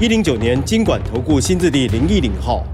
[0.00, 2.66] 一零九年金管投顾新字第零一零号。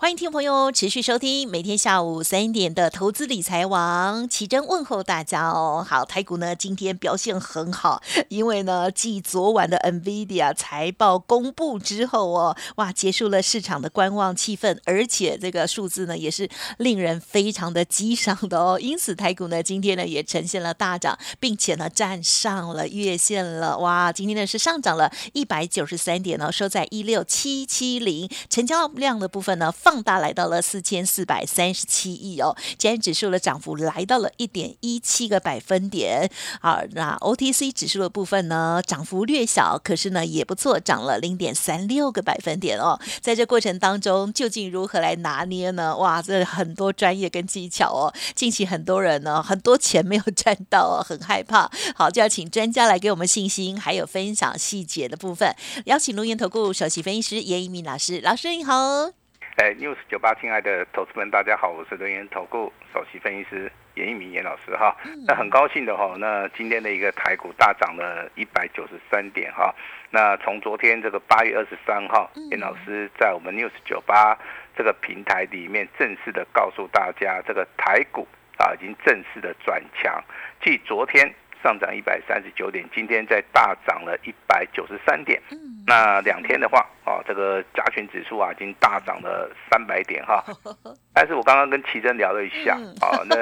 [0.00, 5.84] 欢迎听众朋友持续收听每天下午三点的投资理财王，奇珍问候大家哦。
[5.86, 18.78] 好，台股呢今天表现很好，因为呢继昨晚的 NVIDIA 财报公布之后哦，哇，结束了市场的观望气氛，而且这个数字呢也是令人非常的激赏的哦。
[18.80, 23.76] 因此台股呢今天呢也呈现了大涨，并且呢站上了月线了。
[23.78, 29.74] 哇，今天呢是上涨了一百九十三点哦，收在一六七七零，成交量的部分呢。
[29.90, 36.30] 放大来到了四千四百三十七亿哦，今天指数的涨幅来到了一点一七个百分点。
[36.60, 43.00] 好，那 OTC 指数的部分呢，涨幅略小，可是呢也不错，涨了零点三六个百分点哦。
[43.22, 45.96] 在这过程当中，究竟如何来拿捏呢？
[45.96, 48.12] 哇，这很多专业跟技巧哦。
[48.34, 51.70] 近期很多人呢，很多钱没有赚到哦，很害怕。
[51.94, 55.50] 好，就要请专家来给我们信心，还有分享细节的部分。
[55.86, 59.17] 邀请龙岩投顾首席分析师严一鸣老师，老师你好。
[59.58, 64.96] 哎，news 九八，亲爱的投资们，大家好，我是轮研投顾首席分析师严一鸣严老师哈。
[65.26, 69.74] 那很高兴的哈，那今天的一个台股大涨了一百九十三点哈。
[70.10, 74.38] 那从昨天这个八月二十三号，严老师在我们 news 九八
[74.76, 78.28] 这个平台里面正式的告诉大家，这个台股
[78.58, 80.22] 啊已经正式的转强，
[80.62, 81.34] 继昨天。
[81.62, 85.40] 上涨一百三十九点，今天再大涨了一百九十三点。
[85.50, 85.56] 嗯，
[85.86, 90.44] 那两天的话，哦，这个加权指数啊，已经大涨了三百点哈。
[91.14, 93.36] 但是我刚刚跟奇珍聊了一下，啊，那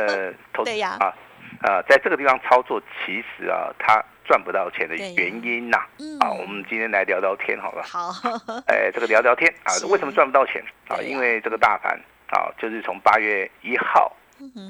[0.53, 1.15] 投资 啊，
[1.63, 5.79] 呃，在这个地方操作，其实啊，他赚不到钱的原因呐，
[6.21, 7.83] 啊，我们今天来聊聊天好了。
[7.85, 8.11] 好，
[8.69, 11.01] 哎，这个聊聊天啊，为什么赚不到钱啊？
[11.03, 11.99] 因为这个大盘
[12.31, 14.15] 啊，就是从八月一号。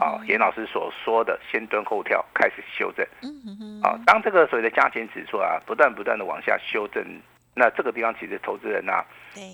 [0.00, 3.06] 啊，严老师所说的先蹲后跳开始修正。
[3.82, 7.04] 啊，当这个所谓的加权指数啊不断不断的往下修正，
[7.54, 9.04] 那这个地方其实投资人呐，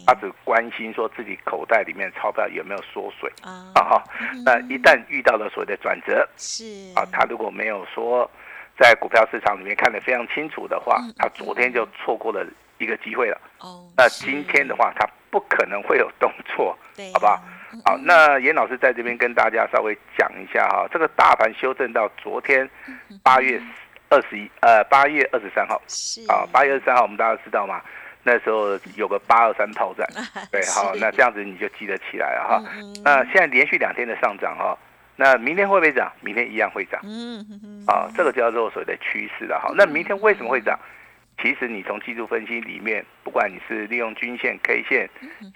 [0.06, 3.72] 他只关心说自己口袋里面钞票有没有缩水啊。
[3.74, 4.02] 哈，
[4.44, 8.30] 那一旦遇到了所谓的转折，是啊，他如果没有说
[8.78, 12.46] 在股票市场里面看得非常清楚的话，他昨天就错过了
[12.78, 13.40] 一个机会了。
[13.60, 16.76] 哦，那今天的话，他不可能会有动作，
[17.14, 17.40] 好不好？
[17.84, 22.68] 好，那严老师在这边跟大家稍微讲一下哈，这个大盘修正到昨天
[23.22, 23.60] 八月
[24.10, 25.80] 二十一，呃，八月二十三号，
[26.28, 27.80] 啊，八月二十三号，我们大家知道吗？
[28.22, 30.06] 那时候有个八二三炮战，
[30.52, 32.62] 对，好，那这样子你就记得起来了哈。
[33.02, 34.78] 那现在连续两天的上涨哈，
[35.16, 36.12] 那明天会不会涨？
[36.20, 39.72] 明天一样会涨，嗯啊，这个叫做所谓的趋势了哈。
[39.74, 40.78] 那明天为什么会涨？
[41.40, 45.08] 其实你从技术分析里面，不管你是利用均线、K 线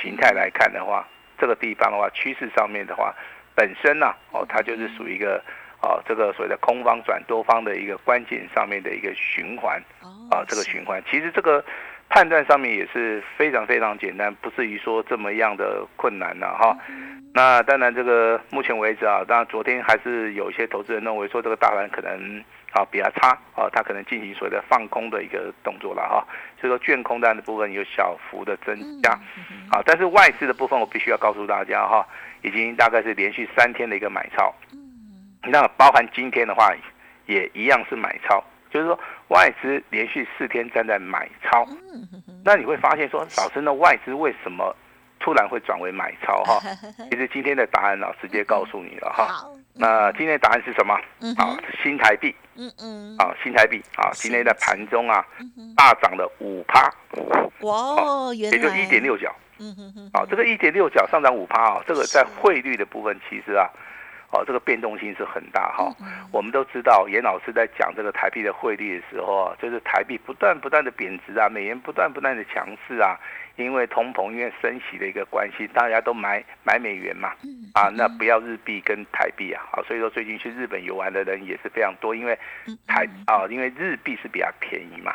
[0.03, 1.06] 形态来看的话。
[1.38, 3.14] 这个地方的话，趋势上面的话，
[3.54, 5.42] 本身呢，哦，它就是属于一个，
[5.82, 9.82] 哦，这个所谓的空方转多方的一个关键上面的一个循环，
[10.30, 11.64] 啊，这个循环，其实这个
[12.09, 16.77] 判断上面也是非常非常简单，不至于说这么样的困难了哈。
[17.34, 22.43] 那当然，这个目前为止啊，当然昨天还是有一些投资人认为说这个大盘可能。
[22.72, 26.27] 啊，比较差啊，它可能进行所谓的放空的一个动作了哈，
[26.61, 29.12] 所以说券空单的部分有小幅的增加，
[29.71, 32.06] 啊，但是外资的部分我必须要告诉大家哈，
[32.43, 34.55] 已经大概是连续三天的一个买超，
[35.45, 36.71] 那包含今天的话
[37.25, 41.66] 也一样是买超，就是说外资连续四天站在买超，
[42.44, 44.75] 那你会发现说，老师那外资为什么
[45.19, 46.60] 突然会转为买超哈？
[47.10, 49.47] 其实今天的答案呢，直接告诉你了哈。
[49.78, 50.94] 那今天的答案是什么？
[51.37, 52.34] 啊，新台币。
[52.56, 53.16] 嗯嗯。
[53.19, 55.25] 啊，新台币啊，今天在盘中啊，
[55.77, 56.91] 大涨了五趴。
[57.60, 59.34] 哇，也就一点六角。
[59.59, 60.10] 嗯哼哼。
[60.15, 63.68] 啊，这个一点六角上涨五趴啊，这个在汇率的部分其实啊，
[64.33, 65.95] 哦，这个变动性是很大哈。
[66.33, 73.17] 我们都知道，严老师在讲这个台币的汇率的时候啊，就是台币不断不断的贬值啊，美元不断不断的强势啊。
[73.57, 77.31] 因为通膨，因为升息的一个关系，大家都买买美元嘛，
[77.73, 82.39] 啊，那不要日币跟台币啊，啊，所以说最近去日本游玩的人也是非常多，因为
[82.87, 85.15] 台啊，因为日币是比较便宜嘛，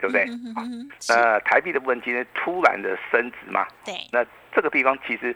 [0.00, 0.22] 对不对？
[0.56, 0.66] 啊，
[1.08, 5.32] 那台币的部分今天突然的升值嘛，对，那这个地方其实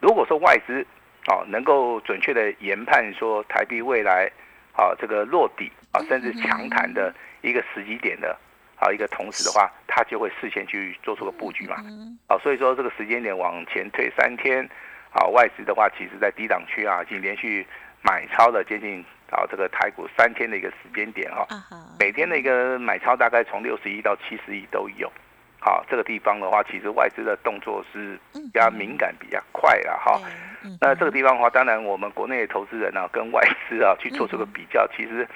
[0.00, 0.84] 如果说外资
[1.26, 4.30] 哦能够准确的研判说台币未来
[4.72, 8.36] 啊这个落底啊甚至强弹的一个时机点的。
[8.78, 11.76] 啊一个同时的话，它就会事先去做出个布局嘛。
[12.26, 14.62] 啊，所以说这个时间点往前推三天，
[15.12, 17.66] 啊，外资的话，其实在低档区啊，已经连续
[18.02, 21.46] 买超了接近啊这个台股三天的一个时间点哈。
[21.98, 25.10] 每天的一个买超大概从六十亿到七十亿都有。
[25.66, 30.20] 好，这个地方的话，其实外资的动作是比较敏感、比较快了哈。
[30.80, 35.26] 那这个地方的话，当然我们国内的投资人呢，跟外资啊去做这个比较，其实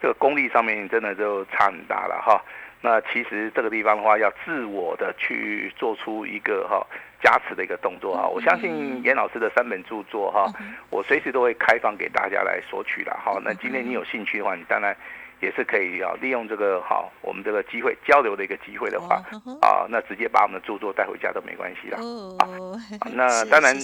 [0.00, 2.42] 这个功力上面真的就差很大了哈。
[2.80, 6.82] 那其实这个地方的话，要自我的去做出一个哈
[7.22, 8.26] 加持的一个动作哈。
[8.26, 10.50] 我相信严老师的三本著作哈，
[10.88, 13.38] 我随时都会开放给大家来索取了哈。
[13.44, 14.96] 那今天你有兴趣的话，你当然。
[15.40, 19.22] 也是可以啊，利用这个好，我们这个机会交流的一个机会的话，
[19.60, 21.98] 啊，那直接把我们的著作带回家都没关系啦。
[22.00, 22.78] 哦，
[23.12, 23.78] 那当然，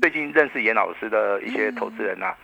[0.00, 2.34] 最近认识严老师的一些投资人呐，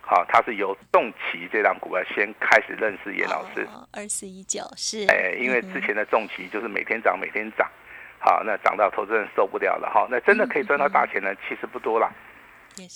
[0.00, 3.66] 好，他是由重旗这张股票先开始认识严老师。
[3.92, 5.06] 二四一九是。
[5.08, 7.70] 哎，因为之前的重旗就是每天涨，每天涨，
[8.18, 12.12] 好，那涨到投资人受不了了哈，那真的可以赚到大钱呢，其实不多了。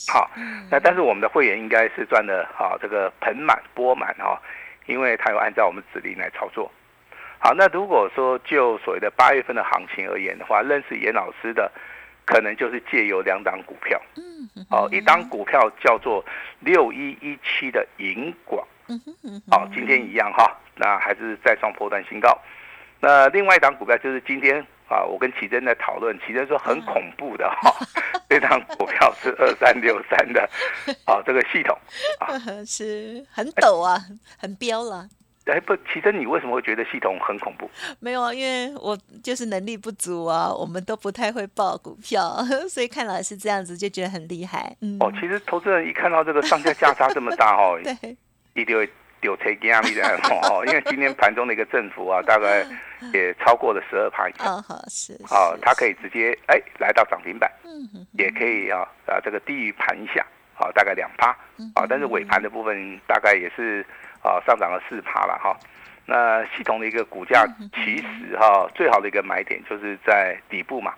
[0.08, 0.30] 好，
[0.70, 4.40] 那但是我们的会员应该是赚的啊，这个盆满钵满哈。
[4.86, 6.70] 因为他有按照我们指令来操作，
[7.38, 11.70] 好，那如果说就所谓的八月份的行情而言的话，认识严老师的，
[12.24, 16.24] 可能就是借由两档股票，嗯，哦，一档股票叫做
[16.60, 22.36] 六一一七的银广，嗯好，今天一样哈，那还是再创破断新高，
[23.00, 24.66] 那另外一档股票就是今天。
[24.92, 27.74] 啊，我跟奇珍在讨论，奇珍说很恐怖的哈，
[28.28, 30.48] 这张股票是二三六三的，
[31.06, 31.76] 啊，这个系统
[32.20, 33.98] 啊是很陡啊，
[34.38, 35.08] 很飙了。
[35.46, 37.68] 哎，不，奇珍，你为什么会觉得系统很恐怖？
[37.98, 42.36] 没有啊，因为我就是能力不足啊，我们都不太会报股票，
[42.70, 44.76] 所以看老师这样子就觉得很厉害。
[45.00, 48.16] 哦，其实投资人一看到这个上下价差这么大哦，对，
[48.54, 48.88] 一定会。
[49.22, 50.02] 有车压力的
[50.50, 52.66] 哦，因为今天盘中的一个振幅啊，大概
[53.12, 54.60] 也超过了十二趴以上。
[54.62, 61.28] 好是，好，它可以直接哎来到涨停板，嗯也可以啊啊这个低于盘下，好大概两趴，
[61.74, 63.86] 啊，但是尾盘的部分大概也是
[64.22, 65.56] 啊上涨了四趴了哈。
[66.04, 70.94] 那系统的一个股价其实哈最好的一个买点就是在底部嘛，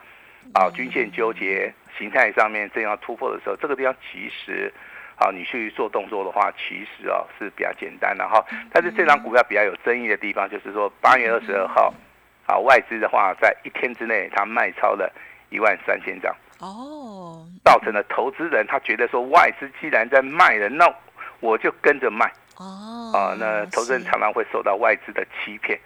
[0.55, 4.73] 啊均线纠结形态上面正要突破的时候，这个地方其实。
[5.17, 8.45] 好，你去做动作的话，其实啊是比较简单的哈。
[8.73, 11.95] 但是这张股票比较有争议的地方，就是说八月二十二号，
[12.47, 15.13] 啊外资的话在一天之内，它卖超了
[15.51, 20.93] 一万三千张哦，造成了投资人他觉得说外资既然在卖了，那
[21.41, 23.13] 我就跟着卖哦。
[23.15, 25.79] 啊，那投资人常常会受到外资的欺骗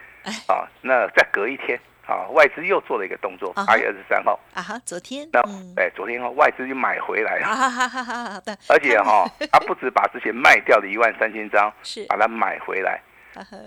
[0.46, 0.66] 啊。
[0.80, 1.78] 那再隔一天。
[2.08, 5.40] 啊，外资又做了一个动作，八月二十三号啊哈，昨天那
[5.76, 8.42] 哎，昨天哈外资又买回来了，哈哈哈哈哈。
[8.70, 12.98] 而且哈，他不止把之前卖掉的一万三千张 是把它买回来，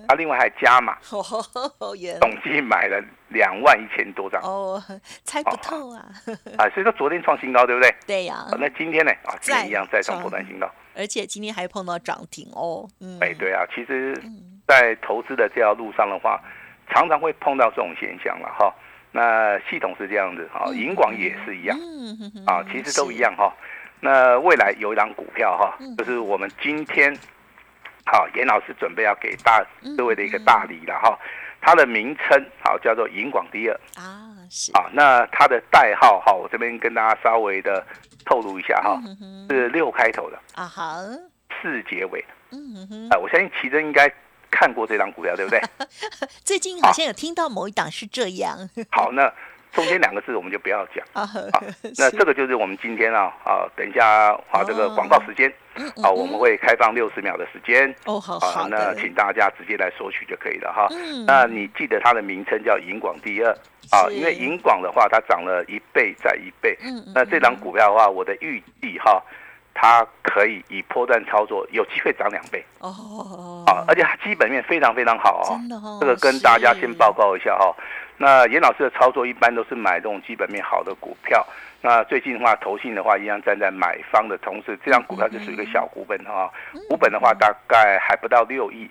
[0.07, 2.99] 他另外还加码，总计买了
[3.29, 4.81] 两万一千多张哦，
[5.23, 6.03] 猜不透啊
[6.57, 7.95] 啊，所以说昨天创新高，对不对？
[8.07, 8.47] 对呀。
[8.59, 9.11] 那今天呢？
[9.23, 12.89] 啊，今天一样再创破断新高，而且今天还碰到涨停哦。
[13.01, 14.19] 嗯，哎，对啊，其实，
[14.67, 16.41] 在投资的这条路上的话。
[16.93, 18.73] 常常会碰到这种现象了哈，
[19.11, 21.77] 那系统是这样子哈，银广也是一样，
[22.45, 23.51] 啊，其实都一样哈。
[24.01, 27.15] 那未来有一张股票哈，就是我们今天，
[28.05, 29.65] 好，严老师准备要给大
[29.95, 31.17] 各位的一个大礼了哈。
[31.61, 33.79] 它的名称好叫做银广第二。
[33.95, 34.71] 啊，是。
[34.73, 37.85] 啊，那它的代号哈，我这边跟大家稍微的
[38.25, 38.99] 透露一下哈，
[39.49, 40.37] 是六开头的。
[40.55, 40.97] 啊，好，
[41.61, 44.11] 四结尾，嗯哼哼，啊，我相信奇珍应该。
[44.51, 45.61] 看过这张股票对不对？
[46.43, 48.69] 最近好像有听到某一档是这样。
[48.91, 49.31] 好，那
[49.71, 51.27] 中间两个字我们就不要讲 啊。
[51.97, 54.05] 那这个就是我们今天啊啊，等一下
[54.51, 55.51] 啊这个广告时间
[56.03, 58.19] 啊，我们会开放六十秒的时间哦。
[58.19, 60.87] 好，好那请大家直接来索取就可以了哈。
[60.91, 61.25] 嗯。
[61.25, 63.51] 那你记得它的名称叫银广第二
[63.91, 66.77] 啊，因为银广的话它涨了一倍再一倍。
[66.83, 67.03] 嗯。
[67.15, 69.23] 那这张股票的话，我的预计哈。
[69.73, 75.59] 它可以以波段操作，有机会涨两倍哦，啊，而且它基本面非常非常好哦，
[75.99, 77.73] 这个跟大家先报告一下哈。
[78.17, 81.43] 那严老师的操作一般都是买这种基本面好的股票。
[81.81, 86.51] 那最近的话，投信的话一样站在买方的同时，这张股票就属于一个小股本哈，
[86.87, 88.87] 股本的话大概还不到六亿，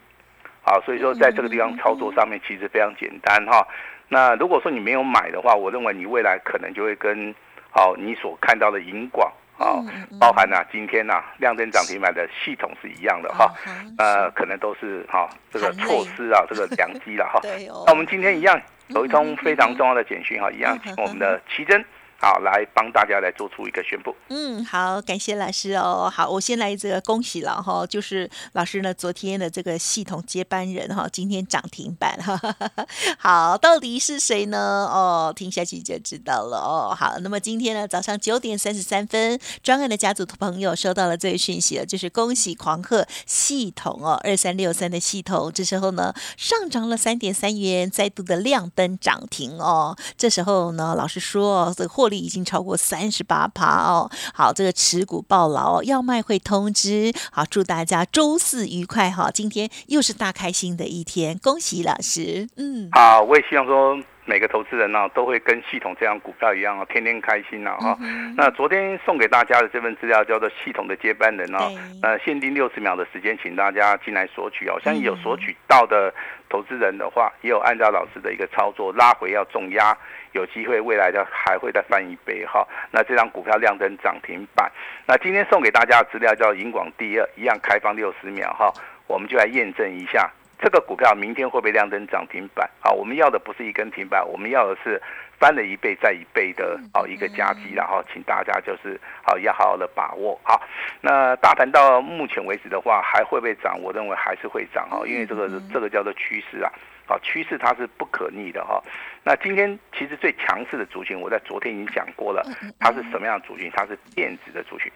[0.62, 3.64] 好，所以说在这个地方操作上面其实非常简单哈。
[4.08, 7.32] 那如果说你没有买的话，我认为你未来可能就会跟
[7.70, 9.30] 好你所看到的银广。
[9.60, 9.84] 啊，
[10.18, 13.52] 包含呐，今天呐，亮灯涨停板的系统是一样的哈，
[13.98, 17.38] 呃，可能都是哈这个措施啊， 这个良机了哈。
[17.86, 21.84] 那我们今天一样有一通非常重要的简讯哈，一样请我们的奇珍
[22.20, 24.14] 好，来帮大家来做出一个宣布。
[24.28, 26.12] 嗯，好，感谢老师哦。
[26.14, 32.86] 好，我先来这个恭喜了哈，就是老师呢昨天的这个系统接班人哈，今天涨停板哈哈哈。
[33.18, 34.58] 好，到底是谁呢？
[34.92, 36.94] 哦，听下去就知道了哦。
[36.94, 49.96] 好，那么今天呢早上九点三十三分，专案的家族朋友收到了这个讯息了，就是恭喜狂贺系统哦，二三六三的系统，这时候呢上涨了三点三元，再度的亮灯涨停哦。
[50.18, 52.20] 这时候呢，老师说这个货。
[52.20, 57.10] 已经超过三十八趴哦，好，这个持股爆牢，要卖会通知。
[57.32, 59.30] 好，祝大家周四愉快哈！
[59.32, 62.46] 今天又是大开心的一天，恭喜老师。
[62.56, 67.98] 嗯，好，我也希望说每个投资人呢都会跟系统这样股票一样啊，天天开心呐哈。
[68.36, 74.78] 那昨天送给大家的这份资料叫做系统的接班人哦，呃，限定六十秒的时间，请大家进来索取哦。
[74.84, 76.12] 相信有索取到的
[76.48, 79.96] 投资人的话，也有按照老师的一个操作拉回要重压。
[80.32, 84.70] 有机会未来的还会再翻一倍哈，那这张股票亮灯涨停板，
[85.06, 88.72] 那今天送给大家的资料叫银广第二，一样开放六十秒哈，
[89.06, 92.90] 我们就来验证一下这个股票明天会不会亮灯涨停板啊？
[92.90, 95.00] 我们要的不是一根停板，我们要的是
[95.38, 100.60] 翻了一倍再一倍的哦一个加急，然后请大家就是好要好好的把握好。
[101.00, 103.80] 那大盘到目前为止的话，还会不会涨？
[103.80, 106.70] 我认为还是会涨哈，因为这个这个叫做趋势啊。
[107.10, 108.80] 好，趋势它是不可逆的哈。
[109.24, 112.40] 那今天其实最强势的族群，我在昨天已经讲过了，
[112.78, 113.68] 它是什么样的族群？
[113.74, 114.92] 它是电子的族群。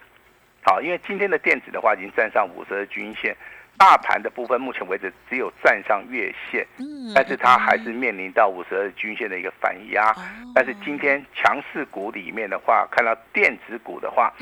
[0.63, 3.37] 好，因为今天的电子的话已经站上五十日均线，
[3.77, 6.65] 大盘的部分目前为止只有站上月线，
[7.13, 10.15] 但是它还是面临到五十日均线的一个反压。
[10.55, 14.33] 但是今天强势股里面的话，看到电子股的话，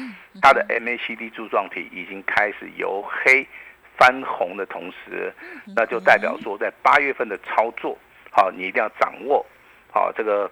[0.43, 3.49] 它的 MACD 柱状体已经开始由黑。
[4.03, 5.33] 翻红的同时，
[5.77, 7.97] 那就代表说，在八月份的操作，
[8.33, 9.47] 好，你一定要掌握
[9.93, 10.51] 好这个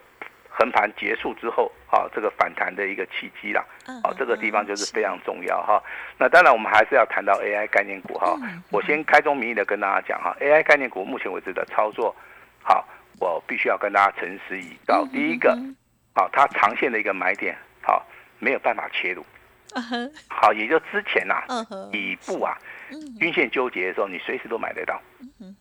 [0.49, 3.65] 横盘结束之后，好这个反弹的一个契机啦，
[4.05, 5.83] 好这个地方就是非常重要哈。
[6.17, 8.37] 那当然，我们还是要谈到 AI 概念股哈。
[8.71, 12.15] 我先开宗明义的跟大家讲哈，AI 概念股目前为止的操作，
[12.63, 12.87] 好，
[13.19, 15.05] 我必须要跟大家诚实以告。
[15.07, 15.59] 第一个，
[16.15, 18.07] 好，它长线的一个买点，好，
[18.39, 19.27] 没有办法切入。
[20.29, 21.43] 好，也就之前呐，
[21.91, 22.57] 底部啊。
[23.19, 25.01] 均线纠结的时候，你随时都买得到。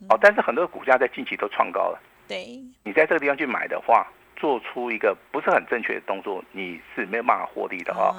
[0.10, 2.00] 哦，但是很多股价在近期都创高了。
[2.28, 4.06] 对，你在这个地方去买的话，
[4.36, 8.16] 做出一个不是很正确的动作，你是没有办法获利的哈。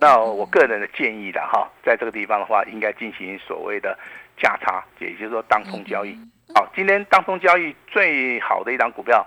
[0.00, 3.98] 那我个人的建议的哈，在这个地方的话，应该进行所谓的
[4.36, 6.16] 价差，也就是说当冲交易。
[6.54, 9.26] 好，今天当冲交易最好的一张股票，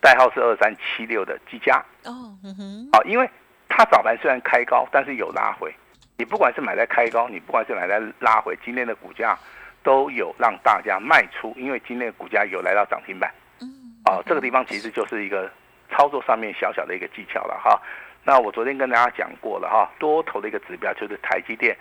[0.00, 1.78] 代号是二三七六的积佳。
[2.04, 3.28] 哦，嗯哼好，因为
[3.68, 5.74] 它早盘虽然开高，但是有拉回。
[6.18, 9.38] 你不管是买在开高，你不管是买在拉回，今天的股价
[9.84, 13.32] 都有让大家卖出，因为今天的股价有来到涨停板。
[13.60, 13.68] 嗯，
[14.04, 15.48] 啊，这个地方其实就是一个
[15.88, 17.80] 操作上面小小的一个技巧了哈。
[18.24, 21.76] 那我昨天跟大家讲过了哈，多头的一个指标就是台积电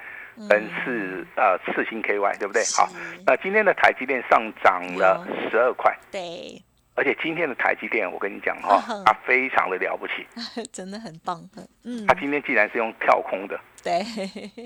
[0.47, 2.61] 本次呃四星 KY，对不对？
[2.77, 2.87] 好，
[3.25, 5.91] 那今天的台积电上涨了十二块。
[6.11, 6.61] 对。
[6.97, 10.25] 而且今天的台积电，我跟你讲哈，它非常的了不起，
[10.73, 11.39] 真的很棒。
[11.83, 14.01] 嗯，它今天既然是用跳空的，对，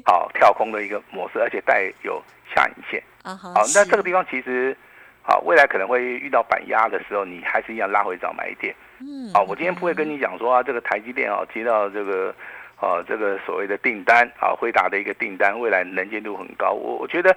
[0.06, 2.24] 好跳空的一个模式，而且带有
[2.56, 3.04] 下影线。
[3.24, 4.76] 啊好，那这个地方其实，
[5.22, 8.74] 好未来可能会遇到板压的时候，你还是一样拉回找买点。
[9.00, 12.34] 嗯，好，我今天不会跟你讲说啊，这个台积电啊接到这个，
[12.78, 16.72] 啊这个所谓的订单啊，回答的一个订单，未来能见度很高。
[16.72, 17.36] 我我觉得。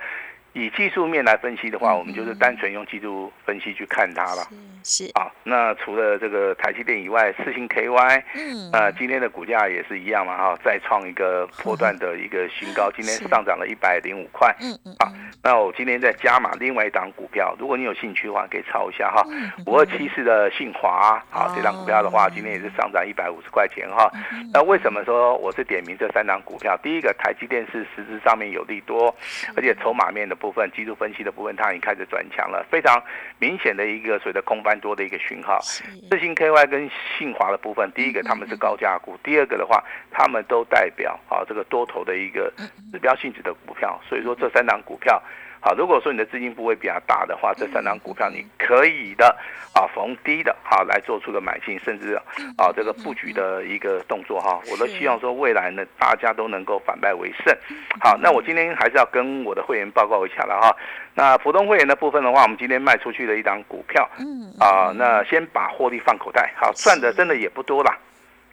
[0.55, 4.43] 以技术面来分析的话，我们就是单纯用技术分析去看它了。
[4.85, 14.55] 是啊，那除了这个台积电以外，四星 KY，嗯，那今天的股价也是一样嘛，哈，再创一个波段的一个新高，今天上涨了一百零五块。
[14.61, 14.95] 嗯嗯。
[15.01, 15.11] 啊，
[15.43, 19.27] 那我今天再加码另外一档股票，如果你有兴趣的话，可以抄一下哈。
[19.67, 24.09] 五二七四的信华，啊，这档股票的话，今天也是上涨一百五十块钱哈。
[24.53, 26.79] 那为什么说我是点名这三档股票？
[26.81, 29.13] 第一个，台积电是实质上面有利多，
[29.57, 30.37] 而且筹码面的。
[30.45, 33.03] 部分技术分析的部分，它已经开始转强了，非常
[33.39, 35.59] 明显的一个所谓的空翻多的一个讯号。
[35.63, 42.53] 四星 KY 跟信华的部分，第一个他们是高价股，第二个的话，他们都代表啊这个多头的一个
[42.93, 45.23] 指标性质的股票，所以说这三档股票。
[45.65, 49.35] 好，如果说你的资金部位比较大的话，这三张股票你可以的
[49.73, 52.21] 啊，逢低的哈来做出个买进，甚至
[52.59, 57.57] 啊这个布局的一个动作哈，我都希望说未来呢大家都能够反败为胜。
[57.99, 60.77] 好，那我今天还是要跟我的会员报告一下了哈。
[61.15, 67.97] 那普通会员的部分的话，我们今天卖出去的一张股票，嗯啊，那先把获利放口袋，好赚的真的也不多啦。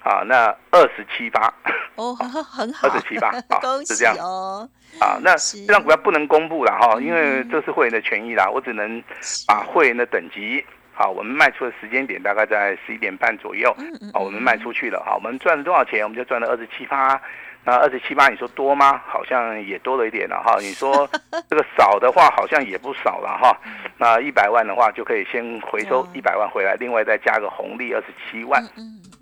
[0.03, 1.53] 啊，那二十七八
[1.95, 3.31] 哦，很好， 二十七八，
[3.61, 4.67] 恭喜哦。
[4.99, 9.01] 啊，那这张股票不能公布了哈，因为这是会员的权益啦，我只能
[9.47, 10.63] 把会员的等级。
[10.93, 13.75] 好，我们卖出的时间点大概在十一点半左右，
[14.13, 16.03] 好，我们卖出去了，好，我们赚了多少钱？
[16.03, 17.19] 我们就赚了二十七八，
[17.63, 19.01] 那二十七八，你说多吗？
[19.07, 20.57] 好像也多了一点了哈。
[20.59, 21.09] 你说
[21.49, 23.57] 这个少的话，好像也不少了哈。
[23.97, 28.61] 那一百万的话，就可以先回收一百万回来，另外再加个红利二十七万，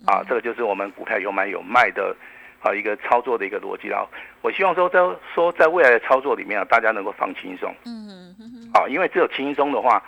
[0.06, 2.14] 啊，这个就是我们股票有买有卖的
[2.60, 4.08] 啊一个操作的一个逻辑了。
[4.42, 4.98] 我希望说在
[5.34, 10.02] 说在未来的操作里面啊，大家能够放轻松，嗯嗯，好，因为只有轻松的话。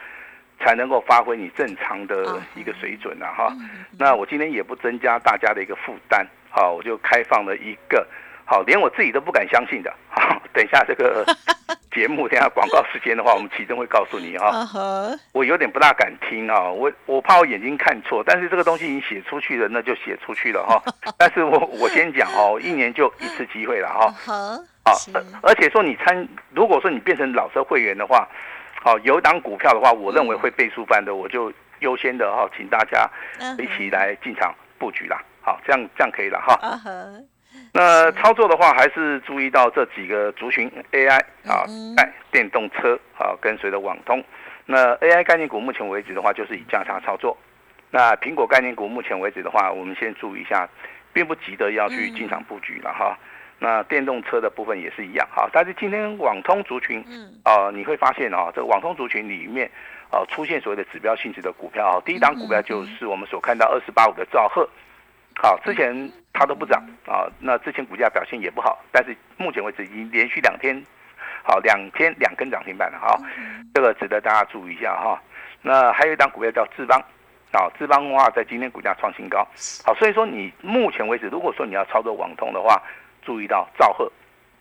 [0.65, 3.53] 才能够发挥你正常的一个水准呐哈，
[3.99, 8.07] 那我今天也不增加大家的一个负担，好，我就开放了一个，
[8.45, 11.25] 好，连我自己都不敢相信的， 好，等一下这个
[11.93, 14.69] 节目，等下广告时间的话，我们其中会告诉你啊，
[15.33, 20.83] 我有点不大敢听啊，我我怕我眼睛看错，但是这个东西已经写出去了，那就写出去了哈，
[21.19, 24.15] 但是我我先讲哦，一年就一次机会了哈，
[24.85, 24.93] 好，
[25.43, 28.29] 而且说你参，如果说你变成老车会员的话。
[28.85, 33.09] 好，有档股票的话，我认为会倍数翻的，我就优先的哈，请大家
[33.57, 35.23] 一起来进场布局啦。
[35.41, 36.59] 好，这样这样可以了哈。
[37.73, 41.65] 那操作的话，还是注意到这几个族群 AI 啊，
[41.97, 44.23] 哎，电动车啊，跟随着网通。
[44.67, 47.37] 那 AI 概念股目前为止的话，就是以价差操作。
[47.91, 50.69] 那苹果概念股目前为止的话，我们先注意一下，
[51.13, 53.19] 并不急得要去进场布局了哈。
[53.59, 59.71] 那电动车的部分也是一样哈，但是今天网通族群，嗯，啊，你会发现啊，这个网通族群里面，
[60.11, 64.69] 啊，出现所谓的指标性质的股票，第一档股票就是我们所看到二十八五的兆赫，
[65.35, 70.81] 好，之前它都不涨啊，那之前股价表现也不好，但是目前为止已经连续两天，
[71.43, 73.19] 好，两天两根涨停板了哈，
[73.75, 75.21] 这个值得大家注意一下哈。
[75.63, 77.01] 那还有一档股票叫智邦，
[77.53, 79.47] 啊，智邦的话在今天股价创新高，
[79.85, 82.81] 好，所以说你目前为止，如果说你要操作网通的话，
[83.23, 84.11] 注意到兆赫，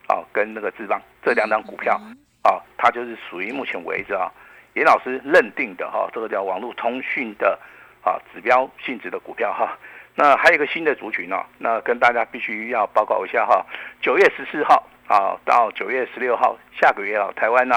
[0.08, 2.00] 啊，跟那个智邦这两张股票，
[2.44, 4.32] 啊，它就是属于目前为止啊，
[4.74, 7.60] 严老师认定的哈，这个叫网络通讯的
[8.04, 9.78] 啊指标性质的股票哈。
[10.16, 13.66] 那还有一个新的族群呢，那跟大家必须要报告一下哈，
[14.02, 17.76] 九月十四号啊到九月十六号下个月啊，台湾呢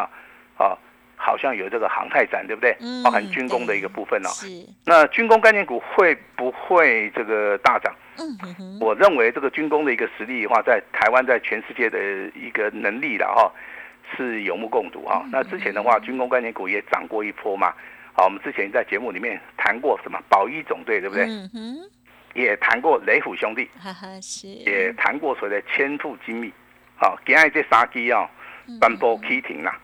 [0.58, 0.76] 啊。
[1.16, 2.76] 好像有这个航太展，对不对？
[2.80, 4.28] 嗯，包含军工的一个部分哦。
[4.28, 4.46] 是。
[4.84, 7.94] 那军工概念股会不会这个大涨？
[8.18, 11.99] 嗯我认为这个军工的一个实力的话，在台湾在全世界的
[12.34, 13.50] 一个能力了哈，
[14.14, 15.25] 是有目共睹哈。
[15.30, 17.73] 那之前的话，军工概念股也涨过一波嘛。
[18.12, 21.25] 好，我们之前在节目里面谈过什么保一总队，对不对？
[21.25, 21.90] 嗯哼。
[22.34, 23.68] 也谈过雷虎兄弟。
[23.80, 24.47] 哈哈，是。
[24.49, 26.52] 也谈过所谓的千富精密。
[26.97, 28.28] 好，今日这三基啊，
[28.80, 29.78] 半波起停啦。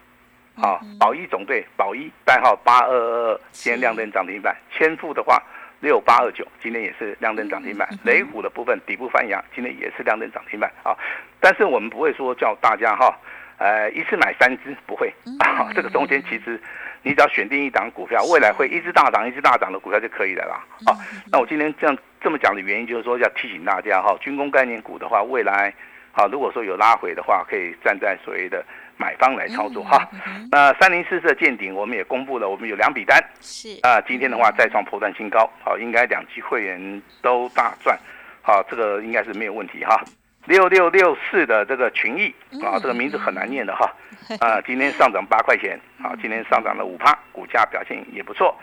[0.56, 4.54] 好，宝一总队，宝一代号八二二二，今天亮灯涨停板。
[4.70, 5.42] 千富的话，
[5.80, 7.88] 六八二九，今天也是亮灯涨停板。
[8.04, 10.70] 雷虎的部分底部翻阳，今天也是亮灯涨停板。
[10.82, 10.94] 啊，
[11.40, 13.16] 但是我们不会说叫大家哈，
[13.58, 15.12] 呃，一次买三只，不会。
[15.40, 16.60] 啊，这个中间其实
[17.02, 20.92] 你只要选定一档股票，未来会一直大涨，一直大涨的股票就可以了啦。
[20.92, 20.96] 啊，
[21.32, 25.72] 那我今天这样这么讲的原因，就是说要提醒大家哈，军工概念股的话，未来
[26.12, 28.64] 啊，如果说有拉回的话，可以站在所谓的。
[29.00, 30.06] 买方来操作哈，
[30.52, 37.98] 那三零四四的见顶，我们也公布了，我们有两笔单，是啊，今天的话再创破断新高，好，应该两期会员都大赚，
[38.42, 39.98] 好，这个应该是没有问题哈。
[40.44, 42.26] 六六六四的这个群益
[42.62, 43.90] 啊，这个名字很难念的哈，
[44.38, 48.54] 啊，今天上涨八块钱，啊，今天上涨了五趴，股价表现也不错。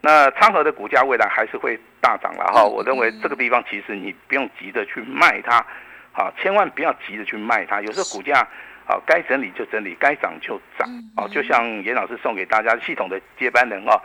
[0.00, 5.64] 那昌河的股价未来还是会大涨了哈，我认为这个地方其实你不用急着去卖它，
[6.12, 8.46] 好，千万不要急着去卖它，有时候股价。
[8.90, 10.88] 好，该整理就整理，该涨就涨。
[11.14, 14.00] 哦，就像严老师送给大家系统的接班人哦。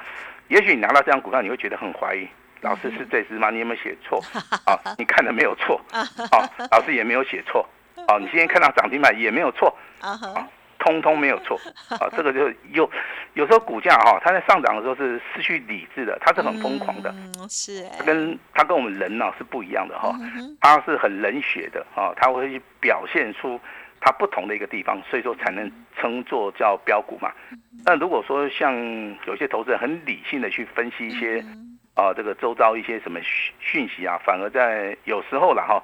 [0.49, 2.27] 也许你拿到这张股票，你会觉得很怀疑，
[2.59, 3.49] 老师是这只吗？
[3.49, 4.21] 你有没有写错？
[4.65, 5.79] 啊，你看的没有错。
[5.93, 6.03] 啊，
[6.69, 7.65] 老师也没有写错。
[8.09, 9.73] 啊，你今天看到涨停板也没有错。
[10.01, 10.19] 啊
[10.83, 11.59] 通通没有错。
[11.99, 12.89] 啊，这个就有
[13.33, 17.09] 有时候股价哈，它在上涨的时候是失去理智的，它是很疯狂的。
[17.15, 17.85] 嗯，是。
[18.05, 20.13] 跟它跟我们人呢是不一样的哈，
[20.61, 23.59] 它是很冷血的啊，它会去表现出。
[24.05, 27.31] 它不同的一个地方，所以说才能称作叫标股嘛。
[27.85, 28.75] 那如果说像
[29.25, 31.41] 有些投资人很理性的去分析一些
[31.95, 35.81] 啊，这个周遭一些什么讯讯息啊，反而在有时候了哈，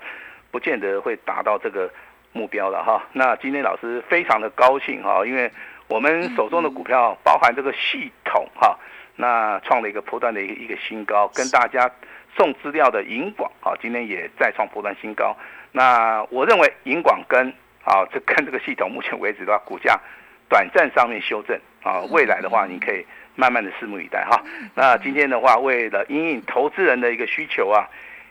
[0.51, 1.89] 不见得会达到这个
[2.31, 3.03] 目标了哈。
[3.13, 5.51] 那今天老师非常的高兴哈，因为
[5.87, 8.77] 我们手中的股票包含这个系统哈，
[9.15, 11.89] 那创了一个波段的一个一个新高，跟大家
[12.37, 15.35] 送资料的银广啊，今天也再创波段新高。
[15.71, 17.49] 那我认为银广跟
[17.83, 19.99] 啊，这跟这个系统目前为止的话，股价
[20.47, 24.41] 短暂上面修正啊，未来的话你可以慢慢的拭目以待哈。
[24.75, 27.87] 那今天的话，为了因应投资人的一个需求啊，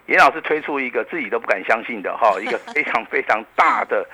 [0.09, 4.05] 严老师推出一个自己都不敢相信的哈，一个 非常非常大的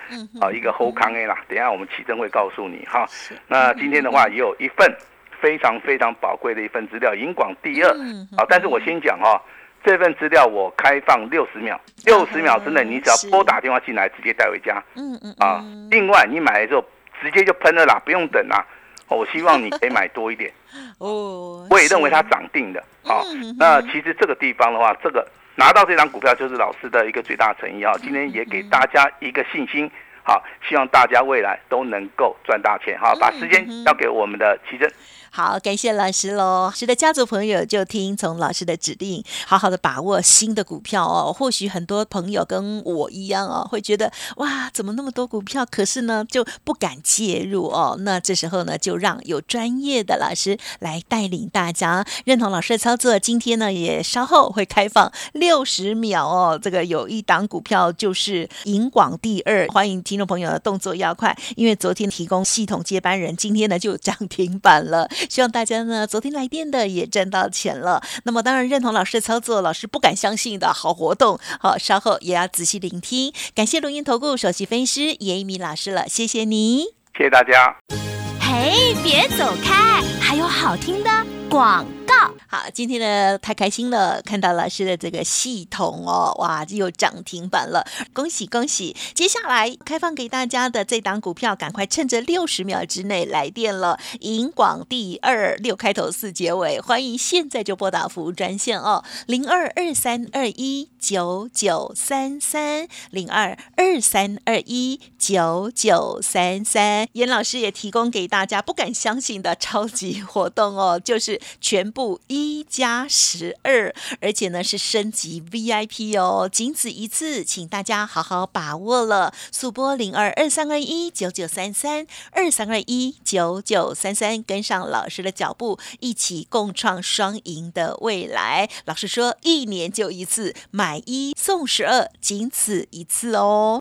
[0.40, 3.08] 啊一个后康 A 啦，等下我们启正会告诉你哈。
[3.46, 4.92] 那今天的话也有一份
[5.40, 7.90] 非常非常宝贵的一份资料，银广第二。
[8.36, 9.40] 啊，但是我先讲哈，
[9.84, 14.82] 这份资料我开放六十秒，六十秒之内你只要拨打电话进来，直接带回家。
[14.96, 16.84] 嗯嗯啊，另外你买的时候
[17.22, 18.66] 直接就喷了啦，不用等啦。
[19.08, 20.50] 我希望你可以买多一点。
[20.98, 22.82] 哦，我也认为它涨定的。
[23.04, 23.22] 好，
[23.58, 25.24] 那其实这个地方的话，这个
[25.56, 27.92] 拿到这张股票就是老师的一个最大诚意啊。
[28.00, 29.90] 今天也给大家一个信心。
[30.26, 32.98] 好，希望大家未来都能够赚大钱。
[32.98, 34.90] 好，把时间交给我们的奇珍。
[35.36, 36.70] 好，感谢老师喽。
[36.72, 41.32] 是的，家族朋友就听从老师的指令，好好的把握新的股票哦。
[41.32, 45.66] 或许很多朋友跟我一样哦，会觉得哇，怎么那么多股票？
[45.68, 47.96] 可是呢，就不敢介入哦。
[47.98, 53.18] 那这时候呢，就让有专业的老师来带领大家，认同老师的操作。
[53.18, 56.56] 今天呢，也稍后会开放六十秒哦。
[56.62, 65.10] 这个有一档股票就是银广第二，欢迎听众朋友的动作要快，因为昨天提供系统接班人，今天呢就涨停板了。
[65.28, 68.02] 希望大家呢，昨天来电的也赚到钱了。
[68.24, 73.32] 那么当然认同老师的操作，老师不敢相信的好活动，好，稍后也要仔细聆听。
[73.54, 76.84] 感谢录音投顾首席分析师严一鸣老师了，谢谢你，
[77.16, 78.23] 谢谢大家。
[78.56, 81.10] 哎，别走开，还有好听的
[81.50, 82.14] 广告。
[82.46, 88.94] 好，今天呢太开心了，看到老师的这个系统哦，哇，又涨停板了，恭喜恭喜！
[89.12, 93.98] 接下来开放给大家的这档股票，赶快趁着六十秒之内来电了。
[94.20, 107.08] 银广第二六开头四结尾，欢迎现在就拨打服务专线哦，零二二三二一九九三三零二二三二一九九三三。
[107.14, 112.20] 严老师也提供给大大家不敢相信的超级活动哦，就是全部。
[112.26, 119.32] 一加十二，而且呢是升级 VIP 哦，仅此一次，请大家好好把握了。
[119.50, 128.68] 速播零二二三二一九九三三二三二一九九三三，跟上老师的脚步，一起共创双赢的未来。
[128.84, 133.80] 老师说，一年就一次，买一送十二，仅此一次哦。